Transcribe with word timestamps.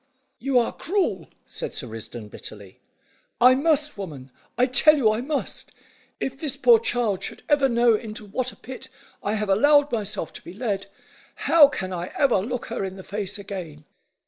"You 0.39 0.57
are 0.57 0.73
cruel," 0.75 1.29
said 1.45 1.75
Sir 1.75 1.85
Risdon 1.85 2.27
bitterly. 2.29 2.79
"I 3.39 3.53
must, 3.53 3.99
woman; 3.99 4.31
I 4.57 4.65
tell 4.65 4.97
you 4.97 5.11
I 5.11 5.21
must. 5.21 5.71
If 6.19 6.39
this 6.39 6.57
poor 6.57 6.79
child 6.79 7.21
should 7.21 7.43
ever 7.47 7.69
know 7.69 7.93
into 7.93 8.25
what 8.25 8.51
a 8.51 8.55
pit 8.55 8.87
I 9.21 9.35
have 9.35 9.47
allowed 9.49 9.91
myself 9.91 10.33
to 10.33 10.41
be 10.43 10.55
led, 10.55 10.87
how 11.45 11.67
can 11.67 11.93
I 11.93 12.07
ever 12.17 12.37
look 12.39 12.65
her 12.69 12.83
in 12.83 12.95
the 12.95 13.03
face 13.03 13.37
again?" 13.37 13.85